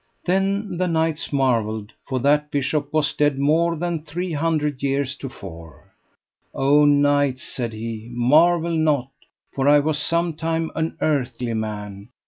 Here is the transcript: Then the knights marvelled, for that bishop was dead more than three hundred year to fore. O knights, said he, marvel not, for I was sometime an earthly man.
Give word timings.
Then 0.25 0.77
the 0.79 0.87
knights 0.87 1.31
marvelled, 1.31 1.91
for 2.07 2.19
that 2.21 2.49
bishop 2.49 2.91
was 2.91 3.13
dead 3.13 3.37
more 3.37 3.75
than 3.75 4.01
three 4.01 4.31
hundred 4.31 4.81
year 4.81 5.05
to 5.05 5.29
fore. 5.29 5.93
O 6.55 6.85
knights, 6.85 7.43
said 7.43 7.71
he, 7.73 8.09
marvel 8.11 8.71
not, 8.75 9.11
for 9.53 9.69
I 9.69 9.77
was 9.77 9.99
sometime 9.99 10.71
an 10.75 10.97
earthly 11.01 11.53
man. 11.53 12.09